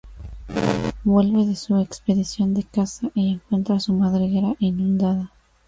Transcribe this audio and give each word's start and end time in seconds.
Vuelve 1.03 1.45
de 1.45 1.55
su 1.55 1.79
expedición 1.79 2.55
de 2.55 2.63
caza 2.63 3.09
y 3.13 3.33
encuentra 3.33 3.79
su 3.79 3.93
madriguera 3.93 4.55
inundada. 4.57 5.31